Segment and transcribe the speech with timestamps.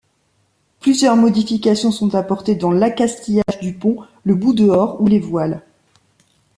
[0.79, 5.61] Plusieurs modifications sont apportées dans l'accastillage du pont, le bout-dehors ou les voiles.